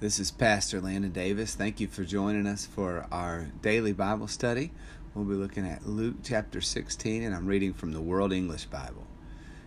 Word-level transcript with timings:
This 0.00 0.18
is 0.18 0.30
Pastor 0.30 0.80
Landon 0.80 1.12
Davis. 1.12 1.54
Thank 1.54 1.78
you 1.78 1.86
for 1.86 2.04
joining 2.04 2.46
us 2.46 2.64
for 2.64 3.06
our 3.12 3.50
daily 3.60 3.92
Bible 3.92 4.28
study. 4.28 4.72
We'll 5.12 5.26
be 5.26 5.34
looking 5.34 5.66
at 5.66 5.86
Luke 5.86 6.14
chapter 6.22 6.62
16, 6.62 7.22
and 7.22 7.34
I'm 7.34 7.44
reading 7.46 7.74
from 7.74 7.92
the 7.92 8.00
World 8.00 8.32
English 8.32 8.64
Bible. 8.64 9.06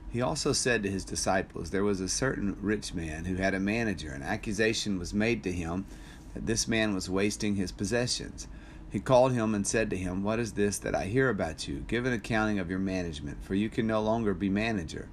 He 0.09 0.23
also 0.23 0.51
said 0.51 0.81
to 0.81 0.89
his 0.89 1.05
disciples, 1.05 1.69
There 1.69 1.83
was 1.83 2.01
a 2.01 2.09
certain 2.09 2.57
rich 2.63 2.95
man 2.95 3.25
who 3.25 3.35
had 3.35 3.53
a 3.53 3.59
manager. 3.59 4.09
An 4.09 4.23
accusation 4.23 4.97
was 4.97 5.13
made 5.13 5.43
to 5.43 5.51
him 5.51 5.85
that 6.33 6.47
this 6.47 6.67
man 6.67 6.95
was 6.95 7.11
wasting 7.11 7.55
his 7.55 7.71
possessions. 7.71 8.47
He 8.89 8.99
called 8.99 9.33
him 9.33 9.53
and 9.53 9.67
said 9.67 9.91
to 9.91 9.97
him, 9.97 10.23
What 10.23 10.39
is 10.39 10.53
this 10.53 10.79
that 10.79 10.95
I 10.95 11.05
hear 11.05 11.29
about 11.29 11.67
you? 11.67 11.85
Give 11.87 12.07
an 12.07 12.13
accounting 12.13 12.57
of 12.57 12.71
your 12.71 12.79
management, 12.79 13.43
for 13.43 13.53
you 13.53 13.69
can 13.69 13.85
no 13.85 14.01
longer 14.01 14.33
be 14.33 14.49
manager. 14.49 15.09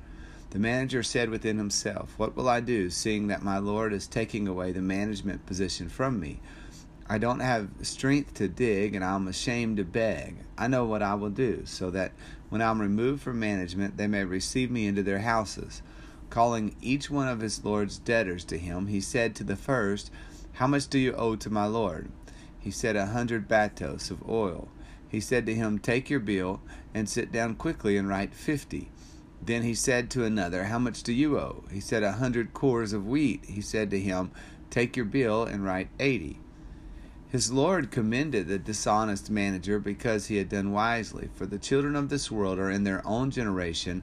The 0.51 0.59
manager 0.59 1.05
said 1.05 1.31
within 1.31 1.59
himself, 1.59 2.15
What 2.17 2.37
will 2.37 2.49
I 2.49 2.59
do, 2.59 2.91
seeing 2.91 3.29
that 3.29 3.43
my 3.43 3.59
Lord 3.59 3.93
is 3.93 4.09
taking 4.09 4.49
away 4.49 4.73
the 4.73 4.83
management 4.83 5.47
position 5.47 5.89
from 5.89 6.19
me? 6.19 6.41
I 7.09 7.19
don't 7.19 7.39
have 7.39 7.69
strength 7.83 8.35
to 8.35 8.49
dig, 8.49 8.97
and 8.97 9.05
I'm 9.05 9.29
ashamed 9.29 9.77
to 9.77 9.85
beg. 9.85 10.37
I 10.59 10.67
know 10.67 10.85
what 10.85 11.03
I 11.03 11.15
will 11.15 11.31
do, 11.31 11.63
so 11.67 11.91
that 11.91 12.13
when 12.49 12.63
I'm 12.63 12.81
removed 12.81 13.23
from 13.23 13.39
management, 13.39 13.97
they 13.97 14.09
may 14.09 14.25
receive 14.25 14.73
me 14.73 14.89
into 14.89 15.05
their 15.05 15.21
houses. 15.21 15.83
Calling 16.31 16.75
each 16.81 17.11
one 17.11 17.29
of 17.29 17.41
his 17.41 17.65
Lord's 17.65 17.99
debtors 17.99 18.45
to 18.47 18.59
him, 18.59 18.89
he 18.89 19.01
said 19.01 19.37
to 19.37 19.45
the 19.45 19.57
first, 19.57 20.11
How 20.55 20.67
much 20.67 20.89
do 20.89 20.99
you 20.99 21.13
owe 21.15 21.37
to 21.37 21.51
my 21.51 21.67
Lord? 21.67 22.11
He 22.59 22.73
said, 22.73 22.97
A 22.97 23.07
hundred 23.07 23.49
batos 23.49 24.11
of 24.11 24.29
oil. 24.29 24.69
He 25.09 25.21
said 25.21 25.47
to 25.47 25.55
him, 25.55 25.79
Take 25.79 26.11
your 26.11 26.21
bill, 26.21 26.61
and 26.93 27.09
sit 27.09 27.31
down 27.31 27.55
quickly 27.55 27.97
and 27.97 28.09
write 28.09 28.35
fifty. 28.35 28.91
Then 29.43 29.63
he 29.63 29.75
said 29.75 30.11
to 30.11 30.25
another, 30.25 30.65
How 30.65 30.79
much 30.79 31.03
do 31.03 31.13
you 31.13 31.39
owe? 31.39 31.65
He 31.73 31.81
said, 31.81 32.03
A 32.03 32.13
hundred 32.13 32.53
cors 32.53 32.93
of 32.93 33.07
wheat. 33.07 33.45
He 33.47 33.61
said 33.61 33.91
to 33.91 33.99
him, 33.99 34.31
Take 34.69 34.97
your 34.97 35.07
bill 35.07 35.45
and 35.45 35.65
write 35.65 35.89
eighty. 35.99 36.39
His 37.29 37.53
Lord 37.53 37.91
commended 37.91 38.49
the 38.49 38.59
dishonest 38.59 39.31
manager 39.31 39.79
because 39.79 40.27
he 40.27 40.37
had 40.37 40.49
done 40.49 40.73
wisely. 40.73 41.31
For 41.35 41.47
the 41.47 41.59
children 41.59 41.97
of 41.97 42.09
this 42.09 42.31
world 42.31 42.59
are 42.59 42.71
in 42.71 42.85
their 42.85 43.07
own 43.07 43.31
generation 43.31 44.03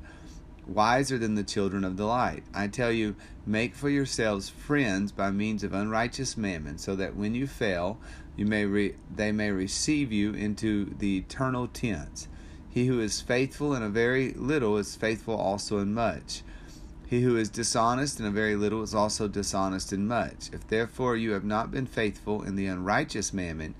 wiser 0.65 1.17
than 1.17 1.35
the 1.35 1.43
children 1.43 1.83
of 1.83 1.97
the 1.97 2.05
light. 2.05 2.43
I 2.53 2.67
tell 2.67 2.91
you, 2.91 3.15
make 3.45 3.75
for 3.75 3.89
yourselves 3.89 4.49
friends 4.49 5.11
by 5.11 5.31
means 5.31 5.63
of 5.63 5.73
unrighteous 5.73 6.37
mammon, 6.37 6.77
so 6.77 6.95
that 6.95 7.15
when 7.15 7.35
you 7.35 7.47
fail, 7.47 7.99
you 8.35 8.45
may 8.45 8.65
re- 8.65 8.95
they 9.13 9.31
may 9.31 9.51
receive 9.51 10.11
you 10.11 10.33
into 10.33 10.93
the 10.97 11.17
eternal 11.17 11.67
tents. 11.67 12.27
He 12.77 12.85
who 12.85 12.99
is 12.99 13.21
faithful 13.21 13.73
in 13.73 13.81
a 13.81 13.89
very 13.89 14.33
little 14.33 14.77
is 14.77 14.95
faithful 14.95 15.33
also 15.33 15.79
in 15.79 15.95
much. 15.95 16.43
He 17.07 17.21
who 17.21 17.35
is 17.35 17.49
dishonest 17.49 18.19
in 18.19 18.25
a 18.27 18.29
very 18.29 18.55
little 18.55 18.83
is 18.83 18.93
also 18.93 19.27
dishonest 19.27 19.91
in 19.91 20.05
much. 20.05 20.51
If 20.53 20.67
therefore 20.67 21.15
you 21.15 21.31
have 21.31 21.43
not 21.43 21.71
been 21.71 21.87
faithful 21.87 22.43
in 22.43 22.55
the 22.55 22.67
unrighteous 22.67 23.33
mammon, 23.33 23.73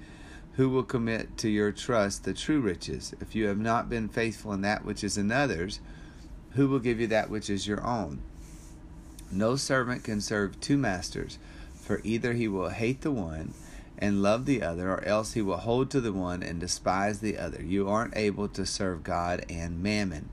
who 0.53 0.67
will 0.69 0.81
commit 0.81 1.37
to 1.37 1.47
your 1.47 1.71
trust 1.71 2.23
the 2.23 2.33
true 2.33 2.59
riches? 2.59 3.13
If 3.21 3.35
you 3.35 3.45
have 3.45 3.59
not 3.59 3.87
been 3.87 4.09
faithful 4.09 4.51
in 4.51 4.61
that 4.61 4.83
which 4.83 5.03
is 5.03 5.15
another's, 5.15 5.79
who 6.53 6.67
will 6.67 6.79
give 6.79 6.99
you 6.99 7.05
that 7.05 7.29
which 7.29 7.51
is 7.51 7.67
your 7.67 7.85
own? 7.85 8.23
No 9.31 9.57
servant 9.57 10.05
can 10.05 10.21
serve 10.21 10.59
two 10.59 10.75
masters, 10.75 11.37
for 11.75 12.01
either 12.03 12.33
he 12.33 12.47
will 12.47 12.69
hate 12.69 13.01
the 13.01 13.11
one 13.11 13.53
and 13.97 14.21
love 14.21 14.45
the 14.45 14.61
other, 14.61 14.91
or 14.91 15.03
else 15.03 15.33
he 15.33 15.41
will 15.41 15.57
hold 15.57 15.89
to 15.91 16.01
the 16.01 16.13
one 16.13 16.43
and 16.43 16.59
despise 16.59 17.19
the 17.19 17.37
other. 17.37 17.63
You 17.63 17.89
aren't 17.89 18.15
able 18.15 18.47
to 18.49 18.65
serve 18.65 19.03
God 19.03 19.45
and 19.49 19.81
mammon. 19.81 20.29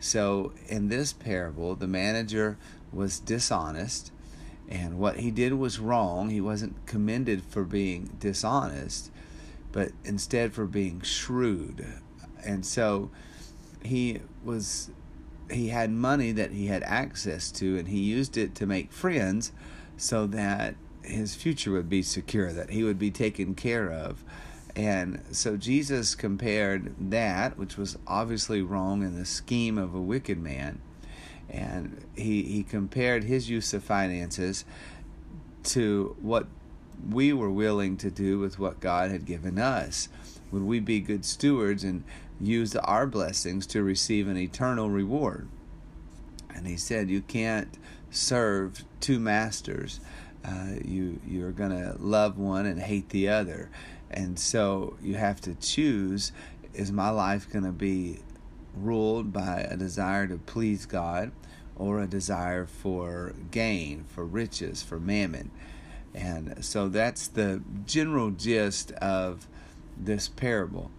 So, 0.00 0.52
in 0.68 0.88
this 0.88 1.12
parable, 1.12 1.74
the 1.74 1.86
manager 1.86 2.56
was 2.92 3.20
dishonest, 3.20 4.12
and 4.68 4.98
what 4.98 5.16
he 5.16 5.30
did 5.30 5.54
was 5.54 5.78
wrong. 5.78 6.30
He 6.30 6.40
wasn't 6.40 6.86
commended 6.86 7.42
for 7.42 7.64
being 7.64 8.16
dishonest, 8.18 9.10
but 9.72 9.92
instead 10.04 10.52
for 10.52 10.66
being 10.66 11.00
shrewd. 11.00 11.86
And 12.44 12.64
so, 12.64 13.10
he 13.82 14.20
was 14.44 14.90
he 15.50 15.68
had 15.68 15.90
money 15.90 16.32
that 16.32 16.50
he 16.50 16.66
had 16.66 16.82
access 16.82 17.50
to 17.50 17.78
and 17.78 17.88
he 17.88 18.00
used 18.00 18.36
it 18.36 18.54
to 18.54 18.66
make 18.66 18.92
friends 18.92 19.50
so 19.96 20.26
that 20.26 20.74
his 21.02 21.34
future 21.34 21.72
would 21.72 21.88
be 21.88 22.02
secure, 22.02 22.52
that 22.52 22.70
he 22.70 22.82
would 22.82 22.98
be 22.98 23.10
taken 23.10 23.54
care 23.54 23.90
of. 23.90 24.22
And 24.76 25.22
so 25.32 25.56
Jesus 25.56 26.14
compared 26.14 26.94
that, 27.10 27.58
which 27.58 27.76
was 27.76 27.98
obviously 28.06 28.62
wrong 28.62 29.02
in 29.02 29.18
the 29.18 29.24
scheme 29.24 29.78
of 29.78 29.94
a 29.94 30.00
wicked 30.00 30.38
man, 30.38 30.80
and 31.50 32.04
he, 32.14 32.42
he 32.42 32.62
compared 32.62 33.24
his 33.24 33.48
use 33.48 33.72
of 33.72 33.82
finances 33.82 34.64
to 35.64 36.16
what 36.20 36.46
we 37.10 37.32
were 37.32 37.50
willing 37.50 37.96
to 37.96 38.10
do 38.10 38.38
with 38.38 38.58
what 38.58 38.80
God 38.80 39.10
had 39.10 39.24
given 39.24 39.58
us. 39.58 40.08
Would 40.52 40.62
we 40.62 40.80
be 40.80 41.00
good 41.00 41.24
stewards 41.24 41.84
and 41.84 42.04
use 42.40 42.76
our 42.76 43.06
blessings 43.06 43.66
to 43.68 43.82
receive 43.82 44.28
an 44.28 44.36
eternal 44.36 44.90
reward? 44.90 45.48
And 46.54 46.66
he 46.66 46.76
said, 46.76 47.10
You 47.10 47.22
can't 47.22 47.76
serve 48.10 48.84
two 49.00 49.18
masters 49.18 50.00
uh, 50.48 50.80
you 50.84 51.20
you're 51.26 51.52
gonna 51.52 51.94
love 51.98 52.38
one 52.38 52.64
and 52.66 52.80
hate 52.80 53.10
the 53.10 53.28
other, 53.28 53.70
and 54.10 54.38
so 54.38 54.96
you 55.02 55.14
have 55.14 55.40
to 55.42 55.54
choose: 55.54 56.32
is 56.72 56.90
my 56.90 57.10
life 57.10 57.50
gonna 57.52 57.72
be 57.72 58.20
ruled 58.74 59.32
by 59.32 59.60
a 59.60 59.76
desire 59.76 60.26
to 60.26 60.38
please 60.38 60.86
God, 60.86 61.32
or 61.76 62.00
a 62.00 62.06
desire 62.06 62.64
for 62.64 63.34
gain, 63.50 64.04
for 64.08 64.24
riches, 64.24 64.82
for 64.82 64.98
mammon? 64.98 65.50
And 66.14 66.64
so 66.64 66.88
that's 66.88 67.28
the 67.28 67.62
general 67.84 68.30
gist 68.30 68.92
of 68.92 69.46
this 69.96 70.28
parable. 70.28 70.90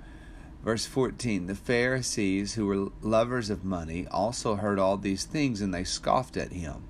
Verse 0.64 0.86
14 0.86 1.48
The 1.48 1.56
Pharisees, 1.56 2.54
who 2.54 2.66
were 2.66 2.92
lovers 3.02 3.50
of 3.50 3.64
money, 3.64 4.08
also 4.12 4.56
heard 4.56 4.78
all 4.78 4.98
these 4.98 5.24
things, 5.24 5.62
and 5.62 5.74
they 5.74 5.84
scoffed 5.84 6.38
at 6.38 6.52
him. 6.52 6.84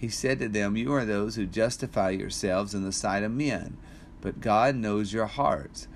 He 0.00 0.08
said 0.08 0.38
to 0.38 0.48
them, 0.48 0.78
You 0.78 0.94
are 0.94 1.04
those 1.04 1.36
who 1.36 1.44
justify 1.44 2.08
yourselves 2.08 2.74
in 2.74 2.84
the 2.84 2.90
sight 2.90 3.22
of 3.22 3.32
men, 3.32 3.76
but 4.22 4.40
God 4.40 4.74
knows 4.74 5.12
your 5.12 5.26
hearts. 5.26 5.88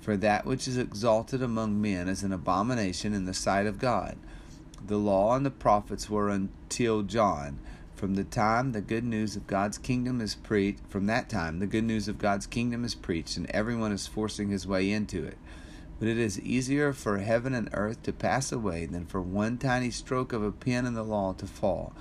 For 0.00 0.16
that 0.16 0.44
which 0.44 0.66
is 0.66 0.76
exalted 0.76 1.44
among 1.44 1.80
men 1.80 2.08
is 2.08 2.24
an 2.24 2.32
abomination 2.32 3.14
in 3.14 3.24
the 3.24 3.32
sight 3.32 3.66
of 3.66 3.78
God. 3.78 4.16
The 4.84 4.96
law 4.96 5.36
and 5.36 5.46
the 5.46 5.50
prophets 5.52 6.10
were 6.10 6.28
until 6.28 7.02
John. 7.02 7.60
From 7.94 8.16
the 8.16 8.24
time 8.24 8.72
the 8.72 8.80
good 8.80 9.04
news 9.04 9.36
of 9.36 9.46
God's 9.46 9.78
kingdom 9.78 10.20
is 10.20 10.34
preached, 10.34 10.80
from 10.88 11.06
that 11.06 11.28
time 11.28 11.60
the 11.60 11.68
good 11.68 11.84
news 11.84 12.08
of 12.08 12.18
God's 12.18 12.48
kingdom 12.48 12.84
is 12.84 12.96
preached, 12.96 13.36
and 13.36 13.48
everyone 13.50 13.92
is 13.92 14.08
forcing 14.08 14.48
his 14.48 14.66
way 14.66 14.90
into 14.90 15.24
it. 15.24 15.38
But 16.00 16.08
it 16.08 16.18
is 16.18 16.40
easier 16.40 16.92
for 16.92 17.18
heaven 17.18 17.54
and 17.54 17.70
earth 17.72 18.02
to 18.02 18.12
pass 18.12 18.50
away 18.50 18.86
than 18.86 19.06
for 19.06 19.20
one 19.20 19.56
tiny 19.56 19.92
stroke 19.92 20.32
of 20.32 20.42
a 20.42 20.50
pen 20.50 20.84
in 20.84 20.94
the 20.94 21.04
law 21.04 21.32
to 21.34 21.46
fall. 21.46 21.92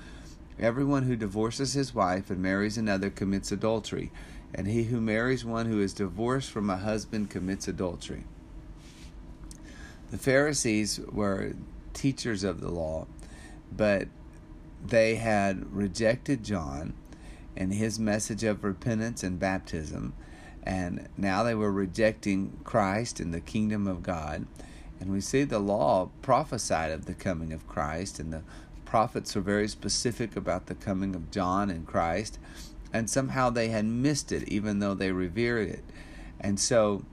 Everyone 0.60 1.04
who 1.04 1.16
divorces 1.16 1.74
his 1.74 1.96
wife 1.96 2.30
and 2.30 2.42
marries 2.42 2.78
another 2.78 3.10
commits 3.10 3.52
adultery, 3.52 4.12
and 4.54 4.68
he 4.68 4.84
who 4.84 5.02
marries 5.02 5.46
one 5.46 5.66
who 5.66 5.80
is 5.80 5.94
divorced 5.94 6.52
from 6.52 6.70
a 6.70 6.78
husband 6.78 7.30
commits 7.30 7.68
adultery. 7.68 8.26
The 10.12 10.18
Pharisees 10.18 11.00
were 11.12 11.54
teachers 11.94 12.44
of 12.44 12.60
the 12.60 12.70
law, 12.70 13.08
but 13.76 14.08
they 14.86 15.16
had 15.16 15.74
rejected 15.74 16.44
John 16.44 16.94
and 17.56 17.74
his 17.74 18.00
message 18.00 18.44
of 18.44 18.64
repentance 18.64 19.24
and 19.24 19.40
baptism, 19.40 20.14
and 20.64 21.08
now 21.18 21.44
they 21.44 21.56
were 21.56 21.72
rejecting 21.72 22.60
Christ 22.64 23.20
and 23.20 23.34
the 23.34 23.42
kingdom 23.42 23.88
of 23.88 24.04
God. 24.04 24.46
And 25.00 25.12
we 25.12 25.22
see 25.22 25.44
the 25.44 25.60
law 25.60 26.10
prophesied 26.22 26.92
of 26.92 27.06
the 27.06 27.14
coming 27.14 27.52
of 27.54 27.68
Christ, 27.68 28.20
and 28.20 28.32
the 28.32 28.44
prophets 28.92 29.34
were 29.36 29.42
very 29.42 29.70
specific 29.70 30.36
about 30.36 30.66
the 30.66 30.76
coming 30.76 31.16
of 31.16 31.32
John 31.32 31.70
and 31.70 31.88
Christ, 31.88 32.38
and 32.92 33.10
somehow 33.10 33.50
they 33.50 33.70
had 33.70 33.86
missed 33.86 34.34
it, 34.34 34.46
even 34.50 34.80
though 34.80 34.94
they 34.94 35.14
revered 35.14 35.70
it. 35.70 35.84
And 36.42 36.60
so 36.60 37.06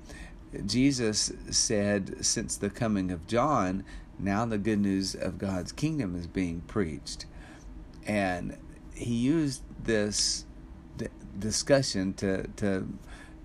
Jesus 0.67 1.33
said, 1.51 2.25
since 2.25 2.57
the 2.57 2.69
coming 2.69 3.13
of 3.13 3.29
John, 3.29 3.85
now 4.19 4.45
the 4.45 4.59
good 4.59 4.81
news 4.81 5.15
of 5.15 5.39
God's 5.39 5.71
kingdom 5.71 6.17
is 6.17 6.27
being 6.27 6.63
preached. 6.63 7.27
And 8.05 8.57
he 8.93 9.15
used 9.15 9.63
this 9.81 10.47
discussion 11.39 12.13
to, 12.15 12.49
to 12.57 12.89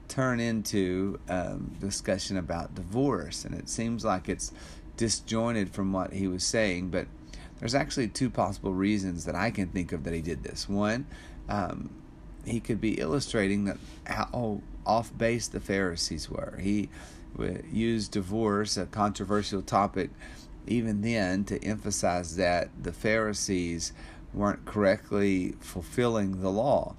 turn 0.08 0.40
into 0.40 1.20
um, 1.30 1.76
discussion 1.80 2.38
about 2.38 2.74
divorce. 2.74 3.46
And 3.46 3.54
it 3.54 3.70
seems 3.70 4.04
like 4.04 4.28
it's 4.28 4.52
disjointed 4.98 5.70
from 5.70 5.94
what 5.94 6.14
he 6.14 6.28
was 6.28 6.44
saying, 6.44 6.90
but 6.90 7.06
there's 7.64 7.76
actually 7.76 8.10
two 8.10 8.30
possible 8.30 8.74
reasons 8.74 9.24
that 9.24 9.36
I 9.36 9.50
can 9.50 9.70
think 9.70 9.94
of 9.94 10.04
that 10.04 10.14
he 10.14 10.20
did 10.20 10.44
this. 10.44 10.68
One, 10.68 11.06
um, 11.48 11.92
he 12.44 12.60
could 12.60 12.82
be 12.82 12.96
illustrating 13.00 13.64
that 13.64 13.78
how 14.06 14.60
off 14.86 15.18
base 15.18 15.48
the 15.48 15.62
Pharisees 15.62 16.30
were. 16.30 16.60
He 16.62 16.90
used 17.72 18.12
divorce, 18.12 18.76
a 18.76 18.86
controversial 18.86 19.62
topic, 19.62 20.10
even 20.68 21.04
then 21.04 21.46
to 21.46 21.64
emphasize 21.64 22.36
that 22.36 22.68
the 22.82 22.92
Pharisees 22.92 23.94
weren't 24.34 24.66
correctly 24.66 25.56
fulfilling 25.62 26.42
the 26.42 26.52
law. 26.52 26.96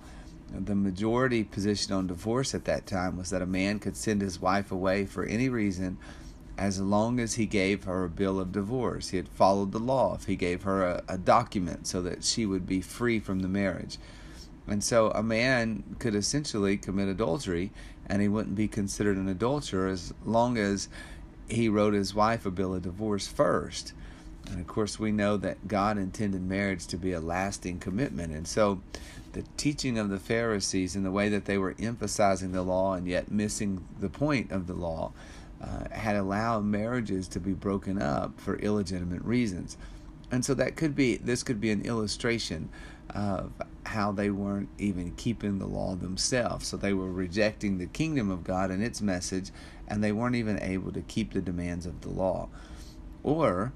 The 0.51 0.75
majority 0.75 1.45
position 1.45 1.93
on 1.93 2.07
divorce 2.07 2.55
at 2.55 2.65
that 2.65 2.87
time 2.87 3.19
was 3.19 3.29
that 3.29 3.43
a 3.43 3.47
man 3.47 3.81
could 3.81 3.99
send 3.99 4.23
his 4.23 4.41
wife 4.41 4.73
away 4.73 5.05
for 5.05 5.25
any 5.25 5.51
reason 5.51 5.99
as 6.57 6.81
long 6.81 7.19
as 7.19 7.35
he 7.35 7.47
gave 7.47 7.85
her 7.85 8.05
a 8.05 8.09
bill 8.09 8.39
of 8.39 8.53
divorce. 8.53 9.11
He 9.11 9.17
had 9.17 9.29
followed 9.29 9.73
the 9.73 9.79
law. 9.79 10.15
If 10.15 10.27
he 10.27 10.37
gave 10.37 10.63
her 10.63 10.85
a, 10.85 11.03
a 11.09 11.19
document 11.19 11.87
so 11.87 12.01
that 12.03 12.25
she 12.25 12.47
would 12.47 12.67
be 12.67 12.81
free 12.81 13.19
from 13.19 13.41
the 13.41 13.49
marriage. 13.49 13.99
And 14.67 14.83
so 14.83 15.11
a 15.11 15.23
man 15.23 15.97
could 15.99 16.15
essentially 16.15 16.77
commit 16.77 17.09
adultery 17.09 17.71
and 18.07 18.23
he 18.23 18.29
wouldn't 18.29 18.57
be 18.57 18.69
considered 18.69 19.17
an 19.17 19.29
adulterer 19.29 19.89
as 19.89 20.15
long 20.25 20.57
as 20.57 20.89
he 21.49 21.69
wrote 21.69 21.95
his 21.95 22.15
wife 22.15 22.47
a 22.47 22.51
bill 22.51 22.75
of 22.75 22.83
divorce 22.83 23.27
first. 23.27 23.93
And 24.51 24.61
of 24.61 24.67
course, 24.67 24.99
we 24.99 25.11
know 25.11 25.37
that 25.39 25.69
God 25.69 25.97
intended 25.97 26.43
marriage 26.43 26.87
to 26.89 26.99
be 26.99 27.13
a 27.13 27.21
lasting 27.21 27.79
commitment. 27.79 28.33
And 28.33 28.47
so, 28.47 28.83
the 29.33 29.43
teaching 29.57 29.99
of 29.99 30.11
the 30.11 30.19
Pharisees 30.19 30.95
and 30.95 31.05
the 31.05 31.11
way 31.11 31.29
that 31.31 31.47
they 31.47 31.59
were 31.59 31.75
emphasizing 31.79 32.53
the 32.53 32.63
law 32.63 32.93
and 32.93 33.09
yet 33.09 33.31
missing 33.31 33.85
the 33.99 34.11
point 34.11 34.53
of 34.53 34.67
the 34.67 34.75
law 34.75 35.13
uh, 35.65 35.89
had 35.91 36.17
allowed 36.17 36.65
marriages 36.65 37.29
to 37.29 37.41
be 37.41 37.53
broken 37.53 38.01
up 38.01 38.41
for 38.41 38.57
illegitimate 38.57 39.23
reasons. 39.23 39.77
And 40.31 40.45
so, 40.45 40.55
that 40.55 40.77
could 40.77 40.95
be 40.95 41.17
this 41.17 41.43
could 41.43 41.61
be 41.61 41.71
an 41.71 41.83
illustration 41.83 42.69
of 43.11 43.53
how 43.87 44.13
they 44.13 44.31
weren't 44.31 44.69
even 44.79 45.13
keeping 45.13 45.59
the 45.59 45.67
law 45.67 45.95
themselves. 45.95 46.67
So, 46.67 46.77
they 46.77 46.93
were 46.93 47.11
rejecting 47.11 47.79
the 47.79 47.87
kingdom 47.87 48.31
of 48.31 48.45
God 48.45 48.71
and 48.71 48.83
its 48.83 49.01
message, 49.01 49.51
and 49.87 50.03
they 50.03 50.13
weren't 50.13 50.37
even 50.37 50.61
able 50.61 50.93
to 50.93 51.03
keep 51.03 51.33
the 51.33 51.41
demands 51.41 51.87
of 51.87 52.01
the 52.01 52.11
law. 52.11 52.49
Or, 53.23 53.73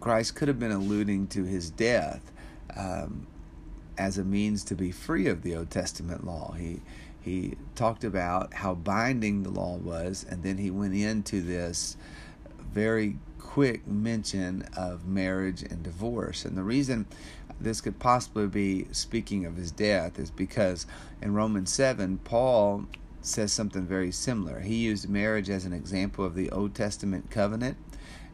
Christ 0.00 0.36
could 0.36 0.48
have 0.48 0.58
been 0.58 0.72
alluding 0.72 1.28
to 1.28 1.44
his 1.44 1.70
death 1.70 2.30
um, 2.76 3.26
as 3.96 4.18
a 4.18 4.24
means 4.24 4.64
to 4.64 4.74
be 4.74 4.90
free 4.90 5.28
of 5.28 5.42
the 5.42 5.56
Old 5.56 5.70
Testament 5.70 6.26
law. 6.26 6.52
He 6.52 6.80
he 7.24 7.54
talked 7.74 8.04
about 8.04 8.54
how 8.54 8.74
binding 8.74 9.42
the 9.42 9.50
law 9.50 9.76
was, 9.76 10.26
and 10.28 10.42
then 10.42 10.58
he 10.58 10.70
went 10.70 10.94
into 10.94 11.40
this 11.40 11.96
very 12.72 13.16
quick 13.38 13.86
mention 13.86 14.62
of 14.76 15.06
marriage 15.06 15.62
and 15.62 15.82
divorce. 15.82 16.44
And 16.44 16.56
the 16.56 16.62
reason 16.62 17.06
this 17.60 17.80
could 17.80 17.98
possibly 17.98 18.46
be 18.46 18.86
speaking 18.92 19.46
of 19.46 19.56
his 19.56 19.70
death 19.70 20.18
is 20.18 20.30
because 20.30 20.86
in 21.22 21.34
Romans 21.34 21.72
7, 21.72 22.18
Paul 22.24 22.86
says 23.22 23.52
something 23.52 23.86
very 23.86 24.10
similar. 24.10 24.60
He 24.60 24.74
used 24.74 25.08
marriage 25.08 25.48
as 25.48 25.64
an 25.64 25.72
example 25.72 26.24
of 26.24 26.34
the 26.34 26.50
Old 26.50 26.74
Testament 26.74 27.30
covenant 27.30 27.78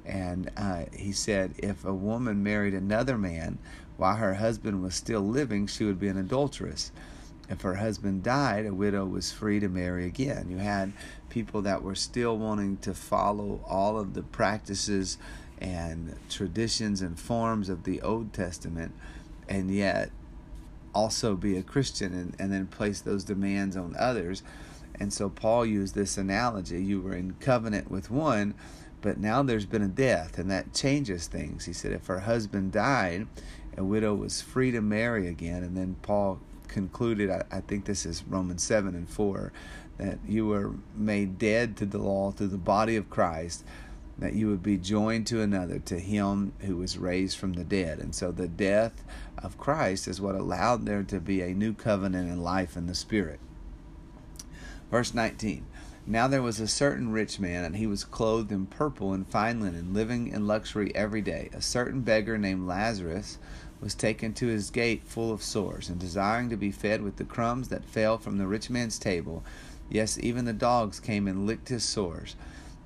and 0.04 0.50
uh, 0.56 0.84
he 0.92 1.12
said, 1.12 1.54
if 1.58 1.84
a 1.84 1.94
woman 1.94 2.42
married 2.42 2.74
another 2.74 3.18
man 3.18 3.58
while 3.96 4.16
her 4.16 4.34
husband 4.34 4.82
was 4.82 4.94
still 4.94 5.20
living, 5.20 5.66
she 5.66 5.84
would 5.84 6.00
be 6.00 6.08
an 6.08 6.18
adulteress. 6.18 6.90
If 7.50 7.62
her 7.62 7.74
husband 7.74 8.22
died, 8.22 8.64
a 8.64 8.72
widow 8.72 9.04
was 9.04 9.32
free 9.32 9.60
to 9.60 9.68
marry 9.68 10.06
again. 10.06 10.48
You 10.48 10.58
had 10.58 10.92
people 11.28 11.62
that 11.62 11.82
were 11.82 11.94
still 11.94 12.38
wanting 12.38 12.78
to 12.78 12.94
follow 12.94 13.60
all 13.68 13.98
of 13.98 14.14
the 14.14 14.22
practices 14.22 15.18
and 15.58 16.16
traditions 16.30 17.02
and 17.02 17.18
forms 17.18 17.68
of 17.68 17.82
the 17.84 18.00
Old 18.00 18.32
Testament, 18.32 18.94
and 19.48 19.70
yet 19.74 20.10
also 20.94 21.34
be 21.34 21.56
a 21.58 21.62
Christian 21.62 22.14
and, 22.14 22.36
and 22.38 22.52
then 22.52 22.66
place 22.66 23.00
those 23.00 23.24
demands 23.24 23.76
on 23.76 23.94
others. 23.98 24.42
And 24.98 25.12
so 25.12 25.28
Paul 25.28 25.66
used 25.66 25.94
this 25.94 26.16
analogy 26.16 26.82
you 26.82 27.00
were 27.00 27.14
in 27.14 27.34
covenant 27.40 27.90
with 27.90 28.10
one 28.10 28.54
but 29.02 29.18
now 29.18 29.42
there's 29.42 29.66
been 29.66 29.82
a 29.82 29.88
death, 29.88 30.38
and 30.38 30.50
that 30.50 30.74
changes 30.74 31.26
things. 31.26 31.64
He 31.64 31.72
said 31.72 31.92
if 31.92 32.06
her 32.06 32.20
husband 32.20 32.72
died, 32.72 33.26
a 33.76 33.84
widow 33.84 34.14
was 34.14 34.42
free 34.42 34.70
to 34.72 34.80
marry 34.80 35.26
again. 35.26 35.62
And 35.62 35.76
then 35.76 35.96
Paul 36.02 36.38
concluded, 36.70 37.30
I, 37.30 37.44
I 37.50 37.60
think 37.60 37.84
this 37.84 38.06
is 38.06 38.24
Romans 38.26 38.62
7 38.62 38.94
and 38.94 39.08
4, 39.08 39.52
that 39.98 40.18
you 40.26 40.46
were 40.46 40.72
made 40.96 41.38
dead 41.38 41.76
to 41.76 41.86
the 41.86 41.98
law 41.98 42.30
through 42.30 42.48
the 42.48 42.56
body 42.56 42.96
of 42.96 43.10
Christ, 43.10 43.64
that 44.18 44.32
you 44.32 44.48
would 44.48 44.62
be 44.62 44.78
joined 44.78 45.26
to 45.26 45.42
another, 45.42 45.78
to 45.80 45.98
him 45.98 46.52
who 46.60 46.76
was 46.76 46.96
raised 46.96 47.36
from 47.36 47.52
the 47.52 47.64
dead. 47.64 47.98
And 47.98 48.14
so 48.14 48.32
the 48.32 48.48
death 48.48 49.04
of 49.36 49.58
Christ 49.58 50.08
is 50.08 50.20
what 50.20 50.34
allowed 50.34 50.86
there 50.86 51.02
to 51.02 51.20
be 51.20 51.42
a 51.42 51.54
new 51.54 51.74
covenant 51.74 52.30
in 52.30 52.42
life 52.42 52.76
in 52.76 52.86
the 52.86 52.94
Spirit. 52.94 53.40
Verse 54.90 55.12
19 55.14 55.66
now 56.06 56.26
there 56.26 56.42
was 56.42 56.58
a 56.58 56.66
certain 56.66 57.12
rich 57.12 57.38
man, 57.38 57.64
and 57.64 57.76
he 57.76 57.86
was 57.86 58.04
clothed 58.04 58.50
in 58.50 58.66
purple 58.66 59.12
and 59.12 59.26
fine 59.28 59.60
linen, 59.60 59.92
living 59.92 60.28
in 60.28 60.46
luxury 60.46 60.92
every 60.94 61.20
day. 61.20 61.50
A 61.52 61.60
certain 61.60 62.00
beggar 62.00 62.38
named 62.38 62.66
Lazarus 62.66 63.38
was 63.80 63.94
taken 63.94 64.32
to 64.34 64.46
his 64.46 64.70
gate 64.70 65.02
full 65.04 65.32
of 65.32 65.42
sores, 65.42 65.88
and 65.88 65.98
desiring 65.98 66.50
to 66.50 66.56
be 66.56 66.70
fed 66.70 67.02
with 67.02 67.16
the 67.16 67.24
crumbs 67.24 67.68
that 67.68 67.84
fell 67.84 68.18
from 68.18 68.38
the 68.38 68.46
rich 68.46 68.70
man's 68.70 68.98
table. 68.98 69.42
Yes, 69.88 70.18
even 70.20 70.44
the 70.44 70.52
dogs 70.52 71.00
came 71.00 71.26
and 71.26 71.46
licked 71.46 71.68
his 71.68 71.84
sores. 71.84 72.36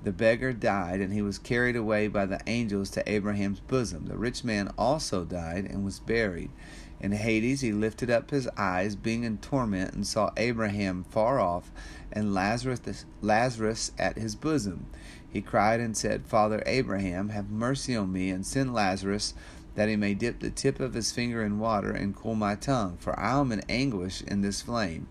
The 0.03 0.11
beggar 0.11 0.53
died, 0.53 1.01
and 1.01 1.11
he 1.11 1.21
was 1.21 1.39
carried 1.39 1.75
away 1.75 2.07
by 2.07 2.25
the 2.25 2.39
angels 2.47 2.89
to 2.91 3.11
Abraham's 3.11 3.59
bosom. 3.59 4.05
The 4.05 4.17
rich 4.17 4.43
man 4.43 4.71
also 4.77 5.25
died 5.25 5.65
and 5.65 5.83
was 5.83 5.99
buried. 5.99 6.51
In 6.99 7.11
Hades 7.11 7.61
he 7.61 7.71
lifted 7.71 8.09
up 8.09 8.31
his 8.31 8.47
eyes, 8.55 8.95
being 8.95 9.23
in 9.23 9.39
torment, 9.39 9.93
and 9.93 10.07
saw 10.07 10.31
Abraham 10.37 11.03
far 11.09 11.39
off, 11.39 11.71
and 12.11 12.33
Lazarus, 12.33 13.05
Lazarus 13.21 13.91
at 13.97 14.17
his 14.17 14.35
bosom. 14.35 14.85
He 15.27 15.41
cried 15.41 15.81
and 15.81 15.97
said, 15.97 16.25
Father 16.25 16.63
Abraham, 16.65 17.29
have 17.29 17.49
mercy 17.49 17.95
on 17.95 18.13
me, 18.13 18.29
and 18.29 18.45
send 18.45 18.73
Lazarus, 18.73 19.33
that 19.75 19.89
he 19.89 19.95
may 19.95 20.13
dip 20.13 20.39
the 20.39 20.49
tip 20.49 20.79
of 20.79 20.93
his 20.93 21.11
finger 21.11 21.43
in 21.43 21.59
water 21.59 21.91
and 21.91 22.15
cool 22.15 22.35
my 22.35 22.55
tongue, 22.55 22.97
for 22.99 23.17
I 23.19 23.39
am 23.39 23.51
in 23.51 23.61
anguish 23.69 24.21
in 24.21 24.41
this 24.41 24.61
flame. 24.61 25.07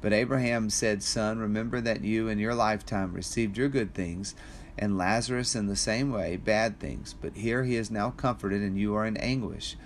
But 0.00 0.12
Abraham 0.12 0.68
said, 0.68 1.02
Son, 1.02 1.38
remember 1.38 1.80
that 1.80 2.02
you 2.02 2.28
in 2.28 2.38
your 2.38 2.54
lifetime 2.54 3.12
received 3.12 3.56
your 3.56 3.68
good 3.68 3.94
things, 3.94 4.34
and 4.76 4.98
Lazarus 4.98 5.54
in 5.54 5.66
the 5.68 5.76
same 5.76 6.10
way 6.10 6.36
bad 6.36 6.80
things. 6.80 7.14
But 7.14 7.36
here 7.36 7.62
he 7.62 7.76
is 7.76 7.90
now 7.90 8.10
comforted, 8.10 8.62
and 8.62 8.78
you 8.78 8.94
are 8.96 9.06
in 9.06 9.16
anguish. 9.18 9.76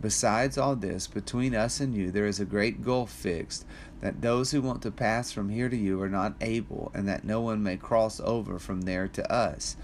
Besides 0.00 0.58
all 0.58 0.76
this, 0.76 1.06
between 1.06 1.54
us 1.54 1.80
and 1.80 1.94
you 1.94 2.10
there 2.10 2.26
is 2.26 2.38
a 2.38 2.44
great 2.44 2.84
gulf 2.84 3.10
fixed, 3.10 3.64
that 4.00 4.20
those 4.20 4.50
who 4.50 4.60
want 4.60 4.82
to 4.82 4.90
pass 4.90 5.32
from 5.32 5.48
here 5.48 5.70
to 5.70 5.76
you 5.76 6.00
are 6.02 6.10
not 6.10 6.34
able, 6.40 6.92
and 6.94 7.08
that 7.08 7.24
no 7.24 7.40
one 7.40 7.62
may 7.62 7.76
cross 7.76 8.20
over 8.20 8.58
from 8.58 8.82
there 8.82 9.08
to 9.08 9.32
us. 9.32 9.76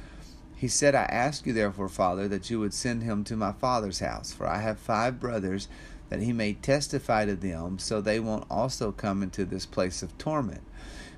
He 0.60 0.68
said, 0.68 0.94
I 0.94 1.04
ask 1.04 1.46
you 1.46 1.54
therefore, 1.54 1.88
Father, 1.88 2.28
that 2.28 2.50
you 2.50 2.60
would 2.60 2.74
send 2.74 3.02
him 3.02 3.24
to 3.24 3.34
my 3.34 3.50
father's 3.50 4.00
house, 4.00 4.30
for 4.30 4.46
I 4.46 4.58
have 4.58 4.78
five 4.78 5.18
brothers, 5.18 5.68
that 6.10 6.20
he 6.20 6.34
may 6.34 6.52
testify 6.52 7.24
to 7.24 7.34
them, 7.34 7.78
so 7.78 8.02
they 8.02 8.20
won't 8.20 8.44
also 8.50 8.92
come 8.92 9.22
into 9.22 9.46
this 9.46 9.64
place 9.64 10.02
of 10.02 10.18
torment. 10.18 10.60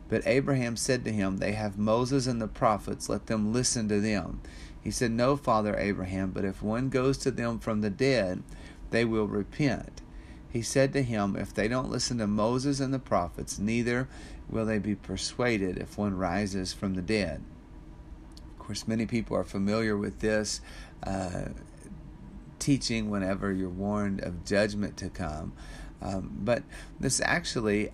But 0.09 0.25
Abraham 0.28 0.76
said 0.76 1.05
to 1.05 1.12
him, 1.12 1.38
They 1.38 1.55
have 1.55 1.76
Moses 1.76 2.28
and 2.28 2.40
the 2.40 2.47
prophets, 2.47 3.09
let 3.09 3.26
them 3.26 3.52
listen 3.52 3.88
to 3.88 4.00
them. 4.00 4.43
He 4.81 4.93
said, 4.93 5.11
No, 5.11 5.37
Father 5.37 5.76
Abraham, 5.76 6.31
but 6.31 6.45
if 6.45 6.62
one 6.62 6.88
goes 6.88 7.19
to 7.19 7.33
them 7.33 7.59
from 7.59 7.81
the 7.81 7.90
dead, 7.90 8.45
they 8.93 9.05
will 9.05 9.26
repent. 9.26 10.02
He 10.50 10.62
said 10.62 10.93
to 10.93 11.02
him, 11.02 11.35
If 11.35 11.52
they 11.52 11.67
don't 11.67 11.90
listen 11.90 12.19
to 12.19 12.28
Moses 12.28 12.78
and 12.78 12.95
the 12.95 13.00
prophets, 13.00 13.59
neither 13.59 14.07
will 14.49 14.67
they 14.67 14.78
be 14.78 14.95
persuaded 14.95 15.78
if 15.78 15.99
one 15.99 16.17
rises 16.17 16.73
from 16.73 16.95
the 16.95 17.02
dead. 17.02 17.43
Course, 18.73 18.88
many 18.88 19.05
people 19.05 19.37
are 19.37 19.45
familiar 19.45 19.99
with 19.99 20.21
this 20.21 20.62
uh, 21.02 21.50
teaching 22.59 23.11
whenever 23.11 23.52
you're 23.52 23.69
warned 23.69 24.23
of 24.23 24.47
judgment 24.47 24.97
to 24.97 25.11
come. 25.11 25.52
Um, 26.00 26.38
but 26.41 26.62
this 26.99 27.21
actually 27.23 27.91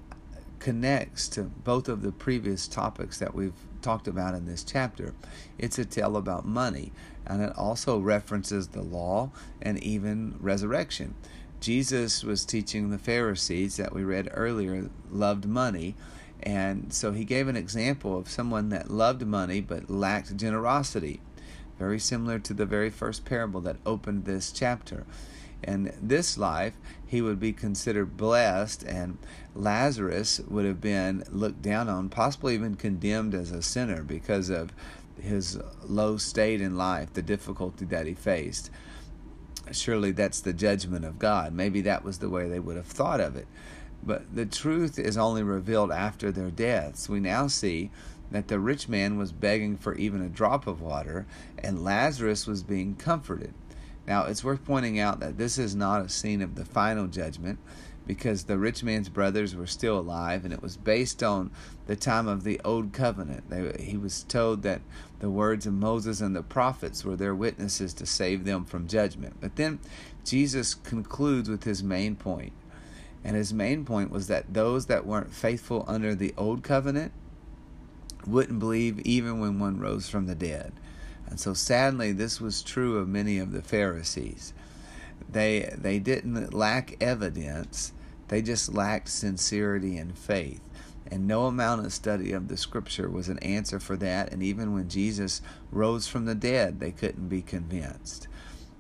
connects 0.61 1.27
to 1.31 1.43
both 1.43 1.89
of 1.89 2.03
the 2.03 2.13
previous 2.13 2.69
topics 2.69 3.19
that 3.19 3.35
we've 3.35 3.59
talked 3.83 4.07
about 4.07 4.35
in 4.35 4.47
this 4.47 4.63
chapter. 4.63 5.15
It's 5.59 5.81
a 5.81 5.85
tale 5.85 6.17
about 6.17 6.47
money, 6.47 6.93
and 7.27 7.43
it 7.43 7.59
also 7.59 7.99
references 7.99 8.69
the 8.69 8.83
law 8.83 9.33
and 9.61 9.83
even 9.83 10.37
resurrection. 10.39 11.17
Jesus 11.59 12.23
was 12.23 12.45
teaching 12.45 12.91
the 12.91 12.99
Pharisees 12.99 13.79
that 13.79 13.93
we 13.93 14.05
read 14.05 14.31
earlier 14.33 14.91
loved 15.11 15.45
money, 15.45 15.97
and 16.43 16.93
so 16.93 17.13
he 17.13 17.25
gave 17.25 17.49
an 17.49 17.57
example 17.57 18.19
of 18.19 18.31
someone 18.31 18.69
that 18.71 18.91
loved 18.91 19.27
money 19.27 19.61
but 19.61 19.91
lacked 19.91 20.37
generosity, 20.37 21.21
very 21.79 21.99
similar 21.99 22.39
to 22.39 22.55
the 22.55 22.67
very 22.67 22.91
first 22.91 23.25
parable 23.25 23.61
that 23.63 23.77
opened 23.85 24.25
this 24.25 24.53
chapter. 24.53 25.05
In 25.63 25.93
this 26.01 26.39
life, 26.39 26.75
he 27.05 27.21
would 27.21 27.41
be 27.41 27.53
considered 27.53 28.17
blessed, 28.17 28.85
and 28.85 29.19
Lazarus 29.55 30.41
would 30.47 30.65
have 30.65 30.81
been 30.81 31.25
looked 31.31 31.63
down 31.63 31.89
on, 31.89 32.11
possibly 32.11 32.55
even 32.55 32.77
condemned 32.77 33.35
as 33.35 33.51
a 33.51 33.63
sinner 33.63 34.05
because 34.05 34.51
of 34.51 34.73
his 35.21 35.59
low 35.83 36.17
state 36.17 36.61
in 36.61 36.77
life, 36.77 37.13
the 37.13 37.23
difficulty 37.23 37.85
that 37.87 38.07
he 38.07 38.15
faced. 38.15 38.71
Surely 39.73 40.13
that's 40.13 40.41
the 40.41 40.53
judgment 40.53 41.05
of 41.05 41.19
God. 41.19 41.53
Maybe 41.53 41.81
that 41.83 42.05
was 42.05 42.19
the 42.19 42.31
way 42.31 42.49
they 42.49 42.61
would 42.61 42.77
have 42.77 42.87
thought 42.87 43.21
of 43.21 43.35
it. 43.37 43.47
But 44.03 44.35
the 44.35 44.47
truth 44.47 44.99
is 44.99 45.17
only 45.17 45.43
revealed 45.43 45.91
after 45.91 46.31
their 46.31 46.51
deaths. 46.51 47.09
We 47.09 47.21
now 47.21 47.47
see 47.47 47.91
that 48.31 48.49
the 48.49 48.59
rich 48.59 48.89
man 48.89 49.17
was 49.17 49.33
begging 49.33 49.77
for 49.77 49.95
even 49.95 50.23
a 50.23 50.29
drop 50.29 50.67
of 50.67 50.81
water, 50.81 51.27
and 51.59 51.85
Lazarus 51.85 52.47
was 52.47 52.63
being 52.63 52.95
comforted. 52.95 53.55
Now, 54.07 54.25
it's 54.25 54.45
worth 54.45 54.65
pointing 54.65 54.99
out 54.99 55.21
that 55.21 55.37
this 55.37 55.59
is 55.59 55.75
not 55.75 56.03
a 56.03 56.09
scene 56.09 56.41
of 56.41 56.55
the 56.55 56.65
final 56.65 57.07
judgment 57.07 57.59
because 58.07 58.45
the 58.45 58.57
rich 58.57 58.83
man's 58.83 59.11
brothers 59.11 59.55
were 59.55 59.67
still 59.67 59.99
alive, 59.99 60.45
and 60.45 60.53
it 60.55 60.63
was 60.63 60.79
based 60.79 61.23
on 61.23 61.51
the 61.87 61.95
time 61.95 62.27
of 62.27 62.43
the 62.43 62.59
Old 62.65 62.95
Covenant. 62.95 63.51
They, 63.51 63.85
he 63.85 63.99
was 63.99 64.25
told 64.25 64.63
that 64.63 64.81
the 65.21 65.29
words 65.29 65.67
of 65.67 65.75
Moses 65.75 66.23
and 66.23 66.35
the 66.35 66.43
prophets 66.43 67.05
were 67.05 67.17
their 67.17 67.35
witnesses 67.35 67.93
to 67.95 68.07
save 68.07 68.45
them 68.45 68.65
from 68.65 68.89
judgment. 68.89 69.37
But 69.43 69.57
then 69.57 69.79
Jesus 70.25 70.75
concludes 70.75 71.51
with 71.51 71.65
his 71.65 71.83
main 71.83 72.17
point. 72.17 72.53
And 73.29 73.37
his 73.37 73.53
main 73.53 73.85
point 73.85 74.11
was 74.11 74.29
that 74.29 74.55
those 74.55 74.87
that 74.87 75.05
weren't 75.05 75.35
faithful 75.35 75.85
under 75.87 76.15
the 76.15 76.33
Old 76.39 76.63
Covenant 76.63 77.13
wouldn't 78.27 78.59
believe 78.59 79.01
even 79.01 79.39
when 79.39 79.59
one 79.59 79.79
rose 79.79 80.09
from 80.09 80.27
the 80.27 80.35
dead. 80.35 80.73
And 81.27 81.39
so 81.39 81.53
sadly, 81.53 82.13
this 82.13 82.41
was 82.41 82.63
true 82.63 82.97
of 82.97 83.07
many 83.07 83.37
of 83.39 83.53
the 83.53 83.61
Pharisees. 83.61 84.55
They, 85.31 85.75
they 85.77 85.99
didn't 85.99 86.55
lack 86.55 86.97
evidence, 87.03 87.93
they 88.29 88.41
just 88.41 88.73
lacked 88.73 89.11
sincerity 89.11 89.99
and 89.99 90.17
faith. 90.17 90.63
And 91.11 91.29
no 91.29 91.45
amount 91.45 91.85
of 91.85 91.93
study 91.93 92.33
of 92.33 92.49
the 92.49 92.57
scripture 92.57 93.11
was 93.11 93.29
an 93.29 93.41
answer 93.41 93.79
for 93.79 93.99
that. 93.99 94.33
And 94.33 94.43
even 94.43 94.73
when 94.73 94.89
Jesus 94.89 95.43
rose 95.71 96.07
from 96.07 96.25
the 96.25 96.35
dead, 96.35 96.81
they 96.81 96.93
couldn't 96.93 97.29
be 97.29 97.43
convinced. 97.43 98.27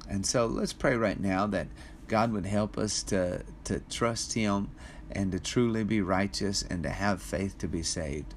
And 0.08 0.24
so 0.24 0.46
let's 0.46 0.72
pray 0.72 0.96
right 0.96 1.20
now 1.20 1.46
that 1.48 1.66
God 2.08 2.32
would 2.32 2.46
help 2.46 2.76
us 2.78 3.02
to, 3.04 3.42
to 3.64 3.80
trust 3.90 4.32
Him 4.34 4.70
and 5.10 5.32
to 5.32 5.38
truly 5.38 5.84
be 5.84 6.00
righteous 6.00 6.62
and 6.62 6.82
to 6.82 6.90
have 6.90 7.22
faith 7.22 7.58
to 7.58 7.68
be 7.68 7.82
saved. 7.82 8.34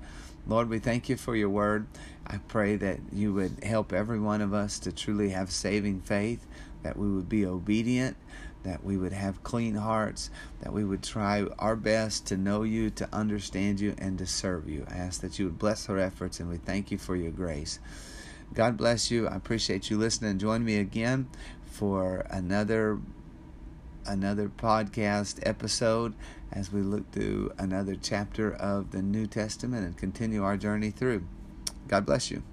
Lord, 0.48 0.70
we 0.70 0.80
thank 0.80 1.10
you 1.10 1.18
for 1.18 1.36
your 1.36 1.50
word. 1.50 1.88
I 2.25 2.38
pray 2.38 2.75
that 2.78 3.00
you 3.12 3.34
would 3.34 3.63
help 3.63 3.94
every 3.94 4.20
one 4.20 4.42
of 4.42 4.54
us 4.54 4.80
to 4.80 4.92
truly 4.92 5.30
have 5.30 5.51
saving 5.51 6.01
faith, 6.01 6.46
that 6.84 6.98
we 6.98 7.12
would 7.12 7.30
be 7.30 7.46
obedient, 7.46 8.18
that 8.63 8.84
we 8.84 8.98
would 8.98 9.13
have 9.13 9.44
clean 9.44 9.75
hearts, 9.75 10.30
that 10.62 10.74
we 10.74 10.84
would 10.84 11.04
try 11.04 11.44
our 11.60 11.75
best 11.75 12.28
to 12.28 12.38
know 12.38 12.63
you, 12.63 12.90
to 12.92 13.08
understand 13.13 13.80
you, 13.80 13.96
and 13.98 14.18
to 14.18 14.25
serve 14.25 14.70
you. 14.70 14.86
I 14.90 14.96
ask 14.96 15.22
that 15.22 15.40
you 15.40 15.46
would 15.46 15.60
bless 15.60 15.90
our 15.90 15.98
efforts, 15.98 16.40
and 16.40 16.50
we 16.50 16.58
thank 16.58 16.92
you 16.92 16.98
for 16.98 17.16
your 17.16 17.32
grace. 17.32 17.80
God 18.54 18.78
bless 18.78 19.10
you. 19.10 19.28
I 19.28 19.36
appreciate 19.36 19.90
you 19.90 19.98
listening. 19.98 20.38
Join 20.38 20.63
me 20.63 20.78
again 20.78 21.28
for 21.66 22.25
another 22.30 23.00
another 24.05 24.50
podcast 24.50 25.39
episode 25.43 26.13
as 26.51 26.72
we 26.72 26.81
look 26.81 27.12
through 27.12 27.51
another 27.58 27.96
chapter 27.96 28.53
of 28.53 28.91
the 28.91 29.01
New 29.01 29.27
Testament 29.27 29.86
and 29.86 29.98
continue 29.98 30.43
our 30.43 30.58
journey 30.58 30.91
through. 30.91 31.24
God 31.88 32.05
bless 32.05 32.29
you. 32.31 32.43